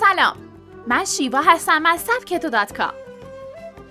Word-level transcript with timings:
سلام. 0.00 0.36
من 0.86 1.04
شیوا 1.04 1.40
هستم 1.40 1.86
از 1.86 2.00
سبکتو 2.00 2.48
دات 2.48 2.76
کام. 2.76 2.92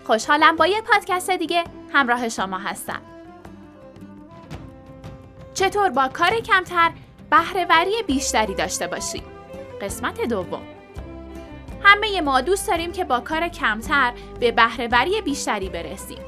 خوشحالم 0.03 0.55
با 0.55 0.67
یه 0.67 0.81
پادکست 0.81 1.29
دیگه 1.31 1.63
همراه 1.93 2.29
شما 2.29 2.57
هستم. 2.57 3.01
چطور 5.53 5.89
با 5.89 6.07
کار 6.07 6.29
کمتر 6.29 6.91
بهرهوری 7.29 8.03
بیشتری 8.07 8.55
داشته 8.55 8.87
باشی؟ 8.87 9.23
قسمت 9.81 10.21
دوم. 10.21 10.61
همه 11.83 12.21
ما 12.21 12.41
دوست 12.41 12.67
داریم 12.67 12.91
که 12.91 13.03
با 13.03 13.19
کار 13.19 13.47
کمتر 13.47 14.13
به 14.39 14.51
بهرهوری 14.51 15.21
بیشتری 15.21 15.69
برسیم. 15.69 16.19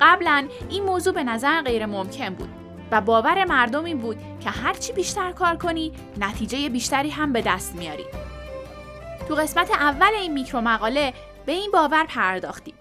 قبلا 0.00 0.48
این 0.68 0.84
موضوع 0.84 1.14
به 1.14 1.24
نظر 1.24 1.62
غیر 1.62 1.86
ممکن 1.86 2.34
بود 2.34 2.48
و 2.90 3.00
باور 3.00 3.44
مردم 3.44 3.84
این 3.84 3.98
بود 3.98 4.16
که 4.40 4.50
هرچی 4.50 4.92
بیشتر 4.92 5.32
کار 5.32 5.56
کنی 5.56 5.92
نتیجه 6.20 6.68
بیشتری 6.68 7.10
هم 7.10 7.32
به 7.32 7.42
دست 7.42 7.74
میاری. 7.74 8.04
تو 9.28 9.34
قسمت 9.34 9.70
اول 9.70 10.14
این 10.14 10.32
میکرو 10.32 10.60
مقاله 10.60 11.14
به 11.46 11.52
این 11.52 11.70
باور 11.70 12.04
پرداختیم 12.04 12.74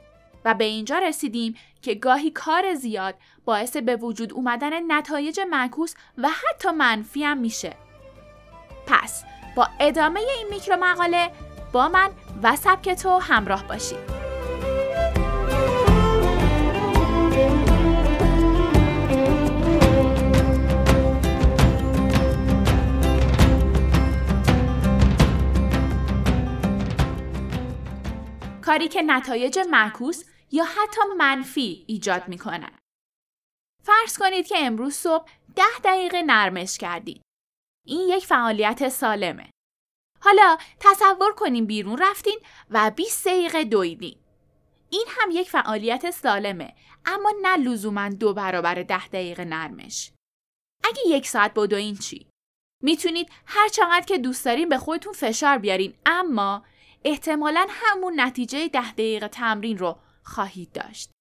و 0.45 0.53
به 0.53 0.63
اینجا 0.63 0.97
رسیدیم 0.97 1.55
که 1.81 1.95
گاهی 1.95 2.31
کار 2.31 2.73
زیاد 2.73 3.15
باعث 3.45 3.77
به 3.77 3.95
وجود 3.95 4.33
اومدن 4.33 4.91
نتایج 4.91 5.39
معکوس 5.49 5.93
و 6.17 6.29
حتی 6.29 6.71
منفی 6.71 7.23
هم 7.23 7.37
میشه. 7.37 7.73
پس 8.87 9.23
با 9.55 9.67
ادامه 9.79 10.19
این 10.19 10.47
میکرو 10.49 10.77
مقاله 10.79 11.31
با 11.71 11.87
من 11.87 12.09
و 12.43 12.55
سبک 12.55 12.89
تو 12.89 13.17
همراه 13.17 13.67
باشید. 13.67 14.17
کاری 28.77 28.89
که 28.89 29.01
نتایج 29.01 29.59
معکوس 29.69 30.23
یا 30.51 30.63
حتی 30.63 31.01
منفی 31.17 31.85
ایجاد 31.87 32.27
می 32.27 32.37
کنن. 32.37 32.77
فرض 33.83 34.17
کنید 34.17 34.47
که 34.47 34.55
امروز 34.57 34.93
صبح 34.93 35.29
ده 35.55 35.79
دقیقه 35.83 36.21
نرمش 36.21 36.77
کردید. 36.77 37.21
این 37.85 38.09
یک 38.09 38.25
فعالیت 38.25 38.89
سالمه. 38.89 39.49
حالا 40.21 40.57
تصور 40.79 41.33
کنیم 41.35 41.65
بیرون 41.65 41.97
رفتین 41.97 42.39
و 42.69 42.91
20 42.95 43.27
دقیقه 43.27 43.63
دویدین. 43.63 44.17
این 44.89 45.05
هم 45.07 45.29
یک 45.31 45.49
فعالیت 45.49 46.11
سالمه 46.11 46.75
اما 47.05 47.33
نه 47.41 47.57
لزوما 47.57 48.09
دو 48.09 48.33
برابر 48.33 48.83
ده 48.83 49.07
دقیقه 49.07 49.45
نرمش. 49.45 50.11
اگه 50.83 51.01
یک 51.07 51.27
ساعت 51.27 51.53
بدوین 51.53 51.95
چی؟ 51.95 52.27
می‌تونید 52.83 53.29
هر 53.45 53.67
چقدر 53.67 54.05
که 54.05 54.17
دوست 54.17 54.45
دارین 54.45 54.69
به 54.69 54.77
خودتون 54.77 55.13
فشار 55.13 55.57
بیارین 55.57 55.93
اما 56.05 56.65
احتمالا 57.03 57.67
همون 57.69 58.19
نتیجه 58.19 58.67
ده 58.67 58.91
دقیقه 58.91 59.27
تمرین 59.27 59.77
رو 59.77 59.99
خواهید 60.23 60.71
داشت. 60.71 61.11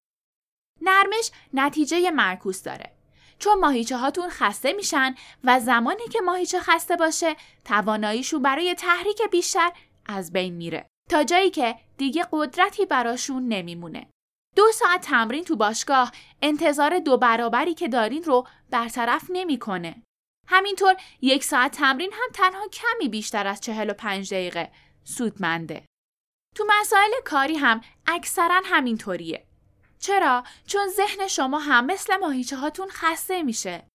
نرمش 0.81 1.31
نتیجه 1.55 2.11
مرکوس 2.11 2.63
داره. 2.63 2.93
چون 3.39 3.59
ماهیچه 3.59 3.97
هاتون 3.97 4.29
خسته 4.29 4.73
میشن 4.73 5.15
و 5.45 5.61
زمانی 5.61 6.09
که 6.13 6.21
ماهیچه 6.21 6.61
خسته 6.61 6.97
باشه 6.97 7.37
تواناییشون 7.65 8.43
برای 8.43 8.75
تحریک 8.75 9.23
بیشتر 9.31 9.73
از 10.07 10.33
بین 10.33 10.55
میره. 10.55 10.87
تا 11.11 11.25
جایی 11.25 11.51
که 11.51 11.77
دیگه 11.97 12.27
قدرتی 12.33 12.87
براشون 12.87 13.49
نمیمونه. 13.49 14.07
دو 14.57 14.73
ساعت 14.73 15.01
تمرین 15.01 15.45
تو 15.45 15.57
باشگاه 15.57 16.13
انتظار 16.43 16.99
دو 16.99 17.17
برابری 17.17 17.75
که 17.75 17.89
دارین 17.89 18.25
رو 18.25 18.47
برطرف 18.71 19.25
نمی‌کنه. 19.29 20.03
همینطور 20.49 20.97
یک 21.21 21.45
ساعت 21.45 21.73
تمرین 21.73 22.13
هم 22.13 22.29
تنها 22.35 22.69
کمی 22.69 23.09
بیشتر 23.09 23.47
از 23.47 23.61
45 23.61 24.35
دقیقه 24.35 24.71
سودمنده. 25.07 25.87
تو 26.57 26.65
مسائل 26.81 27.11
کاری 27.25 27.57
هم 27.57 27.81
اکثرا 28.07 28.63
همینطوریه. 28.65 29.47
چرا؟ 29.99 30.45
چون 30.67 30.89
ذهن 30.89 31.29
شما 31.29 31.59
هم 31.59 31.87
مثل 31.87 32.17
ماهیچه 32.17 32.57
هاتون 32.57 32.89
خسته 32.91 33.43
میشه. 33.43 33.89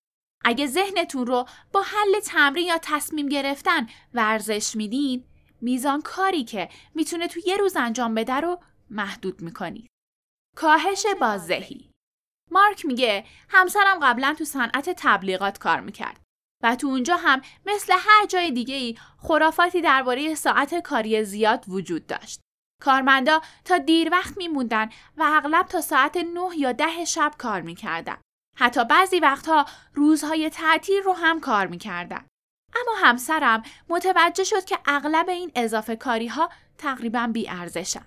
اگه 0.44 0.66
ذهنتون 0.66 1.26
رو 1.26 1.46
با 1.72 1.82
حل 1.82 2.20
تمرین 2.20 2.66
یا 2.66 2.78
تصمیم 2.82 3.28
گرفتن 3.28 3.88
ورزش 4.14 4.76
میدین، 4.76 5.24
میزان 5.60 6.02
کاری 6.02 6.44
که 6.44 6.68
می‌تونه 6.94 7.28
تو 7.28 7.40
یه 7.46 7.56
روز 7.56 7.76
انجام 7.76 8.14
بده 8.14 8.34
رو 8.34 8.60
محدود 8.90 9.42
می‌کنید. 9.42 9.86
کاهش 10.56 11.06
بازدهی 11.20 11.90
مارک 12.50 12.86
میگه 12.86 13.26
همسرم 13.48 13.98
قبلا 14.02 14.34
تو 14.38 14.44
صنعت 14.44 14.90
تبلیغات 14.96 15.58
کار 15.58 15.80
می‌کرد. 15.80 16.20
و 16.62 16.76
تو 16.76 16.86
اونجا 16.86 17.16
هم 17.16 17.40
مثل 17.66 17.92
هر 17.98 18.26
جای 18.26 18.50
دیگه 18.50 18.74
ای 18.74 18.96
خرافاتی 19.18 19.80
درباره 19.80 20.34
ساعت 20.34 20.74
کاری 20.74 21.24
زیاد 21.24 21.64
وجود 21.68 22.06
داشت. 22.06 22.40
کارمندا 22.82 23.40
تا 23.64 23.78
دیر 23.78 24.08
وقت 24.12 24.36
میموندن 24.36 24.88
و 25.16 25.22
اغلب 25.22 25.66
تا 25.66 25.80
ساعت 25.80 26.16
9 26.16 26.40
یا 26.56 26.72
ده 26.72 27.04
شب 27.04 27.32
کار 27.38 27.60
می‌کردن. 27.60 28.16
حتی 28.56 28.84
بعضی 28.84 29.20
وقتها 29.20 29.66
روزهای 29.94 30.50
تعطیل 30.50 31.02
رو 31.02 31.12
هم 31.12 31.40
کار 31.40 31.66
می‌کردن. 31.66 32.26
اما 32.76 33.08
همسرم 33.08 33.62
متوجه 33.88 34.44
شد 34.44 34.64
که 34.64 34.78
اغلب 34.86 35.28
این 35.28 35.52
اضافه 35.54 35.96
کاری 35.96 36.26
ها 36.26 36.50
تقریبا 36.78 37.30
بی 37.32 37.48
ارزشن. 37.48 38.04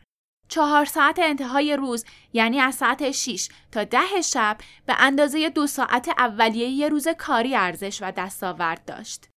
چهار 0.53 0.85
ساعت 0.85 1.19
انتهای 1.19 1.75
روز 1.75 2.05
یعنی 2.33 2.59
از 2.59 2.75
ساعت 2.75 3.11
6 3.11 3.49
تا 3.71 3.83
ده 3.83 4.21
شب 4.21 4.57
به 4.85 4.95
اندازه 4.99 5.49
دو 5.49 5.67
ساعت 5.67 6.09
اولیه 6.09 6.67
یه 6.67 6.89
روز 6.89 7.07
کاری 7.07 7.55
ارزش 7.55 8.01
و 8.01 8.11
دستاورد 8.11 8.85
داشت. 8.85 9.29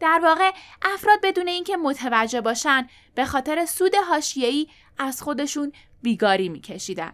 در 0.00 0.20
واقع 0.22 0.50
افراد 0.82 1.18
بدون 1.22 1.48
اینکه 1.48 1.76
متوجه 1.76 2.40
باشن 2.40 2.88
به 3.14 3.24
خاطر 3.24 3.66
سود 3.66 3.94
حاشیه‌ای 4.08 4.66
از 4.98 5.22
خودشون 5.22 5.72
بیگاری 6.02 6.48
میکشیدن. 6.48 7.12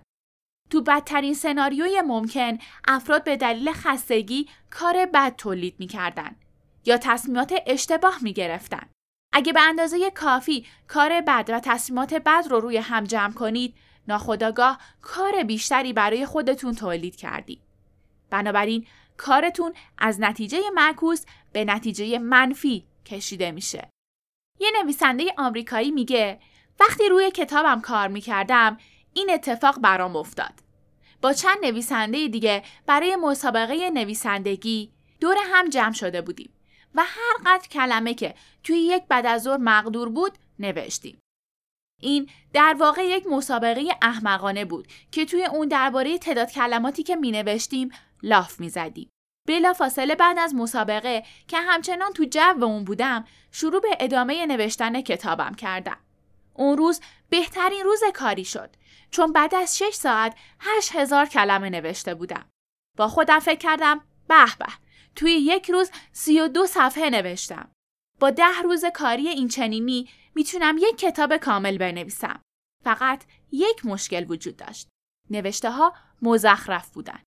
تو 0.71 0.83
بدترین 0.83 1.35
سناریوی 1.35 2.01
ممکن 2.01 2.59
افراد 2.89 3.25
به 3.25 3.37
دلیل 3.37 3.73
خستگی 3.73 4.49
کار 4.71 5.07
بد 5.07 5.37
تولید 5.37 5.75
می‌کردن 5.79 6.37
یا 6.85 6.99
تصمیمات 6.99 7.55
اشتباه 7.67 8.19
می‌گرفتن. 8.23 8.91
اگه 9.37 9.53
به 9.53 9.61
اندازه 9.61 10.11
کافی 10.11 10.67
کار 10.89 11.21
بد 11.21 11.51
و 11.53 11.61
تصمیمات 11.61 12.15
بد 12.15 12.45
رو 12.51 12.61
روی 12.61 12.77
هم 12.77 13.05
جمع 13.05 13.33
کنید 13.33 13.75
ناخداگاه 14.09 14.79
کار 15.03 15.43
بیشتری 15.43 15.93
برای 15.93 16.27
خودتون 16.27 16.75
تولید 16.75 17.17
کردید. 17.17 17.61
بنابراین 18.31 18.87
کارتون 19.17 19.73
از 19.99 20.21
نتیجه 20.21 20.61
معکوس 20.75 21.25
به 21.53 21.65
نتیجه 21.65 22.19
منفی 22.19 22.87
کشیده 23.07 23.51
میشه. 23.51 23.89
یه 24.61 24.71
نویسنده 24.83 25.25
آمریکایی 25.39 25.91
میگه 25.91 26.41
وقتی 26.81 27.09
روی 27.09 27.31
کتابم 27.31 27.81
کار 27.81 28.09
می‌کردم 28.09 28.79
این 29.13 29.31
اتفاق 29.31 29.81
برام 29.81 30.17
افتاد. 30.17 30.53
با 31.23 31.33
چند 31.33 31.59
نویسنده 31.63 32.29
دیگه 32.29 32.63
برای 32.87 33.17
مسابقه 33.17 33.91
نویسندگی 33.91 34.93
دور 35.21 35.37
هم 35.53 35.69
جمع 35.69 35.93
شده 35.93 36.23
بودیم. 36.23 36.51
و 36.97 37.03
هر 37.05 37.37
قدر 37.47 37.69
کلمه 37.69 38.15
که 38.15 38.35
توی 38.65 38.77
یک 38.77 39.03
بعد 39.09 39.27
از 39.27 39.47
مقدور 39.47 40.09
بود 40.09 40.39
نوشتیم. 40.59 41.19
این 42.01 42.31
در 42.53 42.77
واقع 42.79 43.03
یک 43.03 43.27
مسابقه 43.27 43.85
احمقانه 44.03 44.65
بود 44.65 44.89
که 45.11 45.25
توی 45.25 45.45
اون 45.45 45.69
درباره 45.69 46.19
تعداد 46.19 46.51
کلماتی 46.51 47.03
که 47.03 47.17
می 47.17 47.31
نوشتیم 47.31 47.91
لاف 48.23 48.61
می 48.61 48.69
زدیم. 48.69 49.09
بلا 49.49 49.73
فاصله 49.73 50.15
بعد 50.15 50.39
از 50.39 50.55
مسابقه 50.55 51.25
که 51.49 51.59
همچنان 51.59 52.13
تو 52.13 52.25
جو 52.25 52.65
اون 52.65 52.85
بودم 52.85 53.25
شروع 53.51 53.81
به 53.81 53.89
ادامه 54.01 54.47
نوشتن 54.47 55.01
کتابم 55.01 55.55
کردم. 55.55 55.99
اون 56.55 56.79
روز 56.79 57.01
بهترین 57.31 57.85
روز 57.85 58.01
کاری 58.15 58.45
شد 58.45 58.71
چون 59.11 59.33
بعد 59.33 59.55
از 59.55 59.79
6 59.79 59.95
ساعت 59.95 60.37
8000 60.61 61.27
کلمه 61.27 61.71
نوشته 61.71 62.15
بودم. 62.15 62.45
با 62.97 63.09
خودم 63.09 63.39
فکر 63.39 63.59
کردم 63.59 64.01
به 64.29 64.45
به 64.59 64.67
توی 65.17 65.31
یک 65.31 65.71
روز 65.71 65.91
سی 66.13 66.41
و 66.41 66.49
دو 66.49 66.67
صفحه 66.67 67.11
نوشتم. 67.11 67.71
با 68.21 68.31
ده 68.31 68.63
روز 68.65 68.85
کاری 68.85 69.29
این 69.29 69.49
چنینی 69.49 70.09
می‌تونم 70.35 70.77
یک 70.79 70.99
کتاب 70.99 71.37
کامل 71.37 71.79
بنویسم. 71.79 72.41
فقط 72.85 73.25
یک 73.53 73.87
مشکل 73.87 74.25
وجود 74.29 74.57
داشت. 74.57 74.89
نوشته 75.31 75.71
ها 75.71 75.95
مزخرف 76.23 76.91
بودن. 76.91 77.23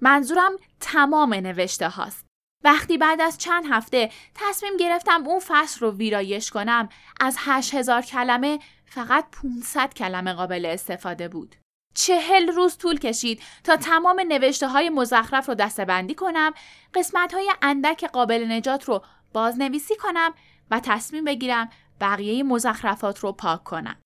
منظورم 0.00 0.52
تمام 0.80 1.34
نوشته 1.34 1.88
هاست. 1.88 2.26
وقتی 2.64 2.98
بعد 2.98 3.20
از 3.20 3.38
چند 3.38 3.64
هفته 3.70 4.10
تصمیم 4.34 4.76
گرفتم 4.76 5.26
اون 5.26 5.40
فصل 5.46 5.80
رو 5.80 5.90
ویرایش 5.90 6.50
کنم 6.50 6.88
از 7.20 7.36
هزار 7.72 8.02
کلمه 8.02 8.60
فقط 8.86 9.26
500 9.30 9.94
کلمه 9.94 10.32
قابل 10.32 10.66
استفاده 10.66 11.28
بود. 11.28 11.56
چهل 11.94 12.48
روز 12.52 12.78
طول 12.78 12.98
کشید 12.98 13.42
تا 13.64 13.76
تمام 13.76 14.20
نوشته 14.28 14.68
های 14.68 14.90
مزخرف 14.90 15.48
رو 15.48 15.54
دستبندی 15.54 16.14
کنم، 16.14 16.52
قسمت 16.94 17.34
های 17.34 17.52
اندک 17.62 18.04
قابل 18.04 18.52
نجات 18.52 18.84
رو 18.84 19.02
بازنویسی 19.32 19.96
کنم 19.96 20.34
و 20.70 20.80
تصمیم 20.80 21.24
بگیرم 21.24 21.70
بقیه 22.00 22.42
مزخرفات 22.42 23.18
رو 23.18 23.32
پاک 23.32 23.64
کنم. 23.64 23.96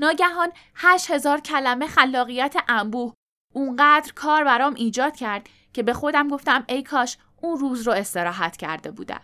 ناگهان 0.00 0.52
هشت 0.74 1.10
هزار 1.10 1.40
کلمه 1.40 1.86
خلاقیت 1.86 2.56
انبوه 2.68 3.14
اونقدر 3.54 4.12
کار 4.12 4.44
برام 4.44 4.74
ایجاد 4.74 5.16
کرد 5.16 5.48
که 5.72 5.82
به 5.82 5.92
خودم 5.92 6.28
گفتم 6.28 6.64
ای 6.68 6.82
کاش 6.82 7.18
اون 7.42 7.58
روز 7.58 7.86
رو 7.86 7.92
استراحت 7.92 8.56
کرده 8.56 8.90
بودم. 8.90 9.20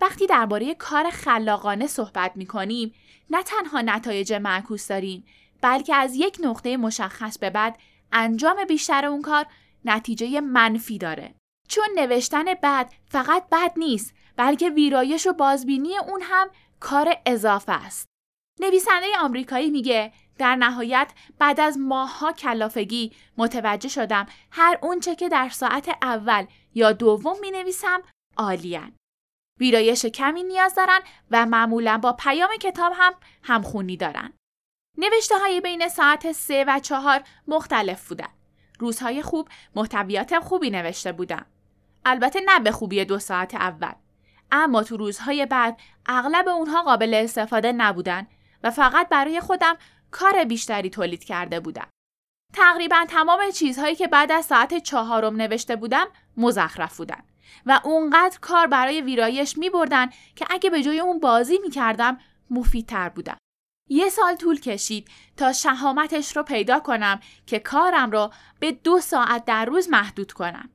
وقتی 0.00 0.26
درباره 0.26 0.74
کار 0.74 1.10
خلاقانه 1.10 1.86
صحبت 1.86 2.32
می 2.36 2.46
کنیم 2.46 2.94
نه 3.30 3.42
تنها 3.42 3.80
نتایج 3.80 4.32
معکوس 4.32 4.88
داریم 4.88 5.24
بلکه 5.60 5.94
از 5.94 6.14
یک 6.14 6.38
نقطه 6.40 6.76
مشخص 6.76 7.38
به 7.38 7.50
بعد 7.50 7.78
انجام 8.12 8.64
بیشتر 8.64 9.06
اون 9.06 9.22
کار 9.22 9.46
نتیجه 9.84 10.40
منفی 10.40 10.98
داره 10.98 11.34
چون 11.68 11.84
نوشتن 11.94 12.44
بد 12.62 12.92
فقط 13.06 13.44
بد 13.52 13.72
نیست 13.76 14.14
بلکه 14.36 14.70
ویرایش 14.70 15.26
و 15.26 15.32
بازبینی 15.32 15.98
اون 15.98 16.22
هم 16.22 16.50
کار 16.80 17.16
اضافه 17.26 17.72
است 17.72 18.08
نویسنده 18.60 19.06
آمریکایی 19.20 19.70
میگه 19.70 20.12
در 20.38 20.56
نهایت 20.56 21.12
بعد 21.38 21.60
از 21.60 21.78
ماهها 21.78 22.32
کلافگی 22.32 23.12
متوجه 23.36 23.88
شدم 23.88 24.26
هر 24.50 24.78
اونچه 24.82 25.14
که 25.14 25.28
در 25.28 25.48
ساعت 25.48 25.88
اول 26.02 26.46
یا 26.74 26.92
دوم 26.92 27.36
می 27.40 27.50
نویسم 27.50 28.02
عالیان. 28.36 28.92
ویرایش 29.60 30.06
کمی 30.06 30.42
نیاز 30.42 30.74
دارن 30.74 31.00
و 31.30 31.46
معمولا 31.46 31.98
با 31.98 32.12
پیام 32.12 32.50
کتاب 32.60 32.92
هم 32.96 33.12
همخونی 33.42 33.96
دارن. 33.96 34.32
نوشته 34.98 35.38
های 35.38 35.60
بین 35.60 35.88
ساعت 35.88 36.32
سه 36.32 36.64
و 36.68 36.78
چهار 36.78 37.22
مختلف 37.48 38.08
بودن. 38.08 38.28
روزهای 38.78 39.22
خوب 39.22 39.48
محتویات 39.76 40.38
خوبی 40.38 40.70
نوشته 40.70 41.12
بودم. 41.12 41.46
البته 42.04 42.40
نه 42.46 42.60
به 42.60 42.72
خوبی 42.72 43.04
دو 43.04 43.18
ساعت 43.18 43.54
اول. 43.54 43.92
اما 44.52 44.82
تو 44.82 44.96
روزهای 44.96 45.46
بعد 45.46 45.80
اغلب 46.06 46.48
اونها 46.48 46.82
قابل 46.82 47.14
استفاده 47.14 47.72
نبودن 47.72 48.26
و 48.62 48.70
فقط 48.70 49.08
برای 49.08 49.40
خودم 49.40 49.76
کار 50.10 50.44
بیشتری 50.44 50.90
تولید 50.90 51.24
کرده 51.24 51.60
بودم. 51.60 51.88
تقریبا 52.52 53.04
تمام 53.08 53.50
چیزهایی 53.50 53.94
که 53.94 54.08
بعد 54.08 54.32
از 54.32 54.44
ساعت 54.44 54.78
چهارم 54.78 55.36
نوشته 55.36 55.76
بودم 55.76 56.06
مزخرف 56.36 56.96
بودن 56.96 57.22
و 57.66 57.80
اونقدر 57.84 58.38
کار 58.40 58.66
برای 58.66 59.00
ویرایش 59.00 59.58
می 59.58 59.70
بردن 59.70 60.10
که 60.36 60.46
اگه 60.50 60.70
به 60.70 60.82
جای 60.82 61.00
اون 61.00 61.20
بازی 61.20 61.58
می 61.62 61.70
کردم 61.70 62.18
مفیدتر 62.50 63.08
بودم. 63.08 63.36
یه 63.88 64.08
سال 64.08 64.34
طول 64.34 64.60
کشید 64.60 65.08
تا 65.36 65.52
شهامتش 65.52 66.36
رو 66.36 66.42
پیدا 66.42 66.80
کنم 66.80 67.20
که 67.46 67.58
کارم 67.58 68.10
رو 68.10 68.32
به 68.60 68.72
دو 68.72 69.00
ساعت 69.00 69.44
در 69.44 69.64
روز 69.64 69.88
محدود 69.88 70.32
کنم. 70.32 70.70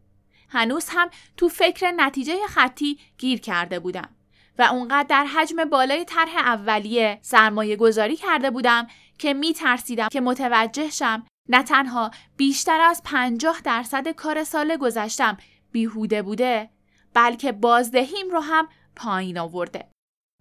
هنوز 0.49 0.85
هم 0.89 1.09
تو 1.37 1.49
فکر 1.49 1.91
نتیجه 1.91 2.47
خطی 2.47 2.99
گیر 3.17 3.39
کرده 3.39 3.79
بودم 3.79 4.09
و 4.57 4.61
اونقدر 4.61 5.07
در 5.09 5.25
حجم 5.25 5.65
بالای 5.65 6.05
طرح 6.05 6.37
اولیه 6.37 7.19
سرمایه 7.21 7.75
گذاری 7.75 8.15
کرده 8.15 8.51
بودم 8.51 8.87
که 9.17 9.33
می 9.33 9.53
ترسیدم 9.53 10.07
که 10.07 10.21
متوجه 10.21 10.89
شم 10.89 11.25
نه 11.49 11.63
تنها 11.63 12.11
بیشتر 12.37 12.81
از 12.81 13.01
50 13.05 13.61
درصد 13.63 14.07
کار 14.07 14.43
سال 14.43 14.77
گذشتم 14.77 15.37
بیهوده 15.71 16.21
بوده 16.21 16.69
بلکه 17.13 17.51
بازدهیم 17.51 18.29
رو 18.31 18.39
هم 18.39 18.69
پایین 18.95 19.37
آورده. 19.39 19.89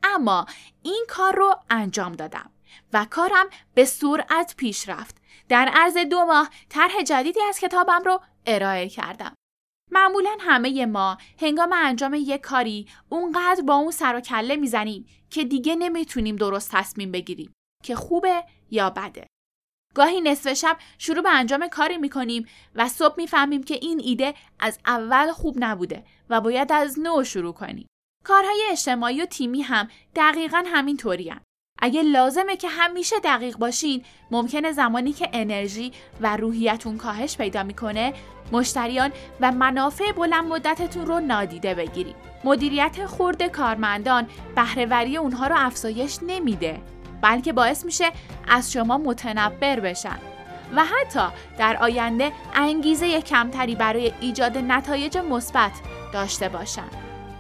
اما 0.03 0.47
این 0.83 1.05
کار 1.09 1.37
رو 1.37 1.55
انجام 1.71 2.13
دادم 2.13 2.51
و 2.93 3.07
کارم 3.11 3.47
به 3.75 3.85
سرعت 3.85 4.55
پیش 4.57 4.89
رفت. 4.89 5.17
در 5.49 5.71
عرض 5.75 5.97
دو 5.97 6.25
ماه 6.25 6.51
طرح 6.69 7.03
جدیدی 7.03 7.41
از 7.43 7.59
کتابم 7.59 8.03
رو 8.05 8.21
ارائه 8.47 8.89
کردم. 8.89 9.35
معمولا 9.93 10.37
همه 10.41 10.87
ما 10.87 11.19
هنگام 11.41 11.73
انجام 11.73 12.15
یک 12.15 12.41
کاری 12.41 12.87
اونقدر 13.09 13.63
با 13.63 13.75
اون 13.75 13.91
سر 13.91 14.17
و 14.17 14.21
کله 14.21 14.57
می‌زنیم 14.57 15.07
که 15.31 15.45
دیگه 15.45 15.77
نمی‌تونیم 15.77 16.37
درست 16.37 16.71
تصمیم 16.73 17.13
بگیریم 17.13 17.53
که 17.85 17.97
خوبه 17.97 18.45
یا 18.71 18.91
بده. 18.91 19.27
گاهی 19.95 20.21
نصف 20.21 20.53
شب 20.53 20.77
شروع 20.99 21.23
به 21.23 21.31
انجام 21.31 21.69
کاری 21.69 21.99
می‌کنیم 21.99 22.47
و 22.75 22.89
صبح 22.89 23.15
می‌فهمیم 23.17 23.63
که 23.63 23.75
این 23.75 24.01
ایده 24.05 24.35
از 24.61 24.79
اول 24.87 25.33
خوب 25.33 25.57
نبوده 25.59 26.05
و 26.31 26.41
باید 26.41 26.73
از 26.73 26.99
نو 26.99 27.25
شروع 27.25 27.53
کنیم. 27.53 27.87
کارهای 28.25 28.63
اجتماعی 28.71 29.23
و 29.23 29.27
تیمی 29.27 29.63
هم 29.63 29.89
دقیقا 30.17 30.65
همین 30.67 30.97
طوری 30.97 31.29
هم. 31.29 31.41
اگه 31.79 32.03
لازمه 32.03 32.57
که 32.57 32.69
همیشه 32.69 33.17
دقیق 33.25 33.57
باشین 33.57 34.03
ممکنه 34.31 34.73
زمانی 34.73 35.13
که 35.13 35.29
انرژی 35.33 35.93
و 36.21 36.37
روحیتون 36.37 36.97
کاهش 36.97 37.37
پیدا 37.37 37.63
می‌کنه 37.63 38.13
مشتریان 38.53 39.11
و 39.41 39.53
منافع 39.53 40.13
بلند 40.13 40.45
مدتتون 40.45 41.07
رو 41.07 41.21
نادیده 41.21 41.75
بگیرید. 41.75 42.17
مدیریت 42.45 43.07
خورد 43.07 43.43
کارمندان 43.43 44.27
بهرهوری 44.57 45.17
اونها 45.17 45.47
رو 45.47 45.55
افزایش 45.59 46.19
نمیده 46.23 46.81
بلکه 47.23 47.53
باعث 47.53 47.85
میشه 47.85 48.13
از 48.49 48.73
شما 48.73 48.99
متنبر 48.99 49.81
بشن 49.81 50.19
و 50.77 50.85
حتی 50.85 51.27
در 51.59 51.77
آینده 51.77 52.33
انگیزه 52.55 53.23
کمتری 53.23 53.75
برای 53.75 54.13
ایجاد 54.21 54.59
نتایج 54.59 55.19
مثبت 55.19 55.73
داشته 56.13 56.49
باشن. 56.49 56.89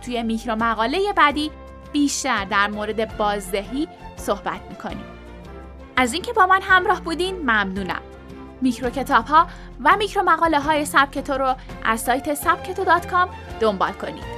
توی 0.04 0.22
میکرو 0.22 0.56
مقاله 0.56 1.12
بعدی 1.16 1.50
بیشتر 1.92 2.44
در 2.44 2.68
مورد 2.68 3.16
بازدهی 3.16 3.88
صحبت 4.18 4.60
می‌کنیم. 4.70 5.04
از 5.96 6.12
اینکه 6.12 6.32
با 6.32 6.46
من 6.46 6.62
همراه 6.62 7.00
بودین 7.00 7.36
ممنونم. 7.36 8.00
میکرو 8.60 8.90
کتاب 8.90 9.26
ها 9.26 9.46
و 9.84 9.96
میکرو 9.96 10.22
مقاله 10.22 10.60
های 10.60 10.84
سبکتو 10.84 11.32
رو 11.32 11.54
از 11.84 12.00
سایت 12.00 12.34
سبکتو 12.34 12.84
دنبال 13.60 13.92
کنید. 13.92 14.37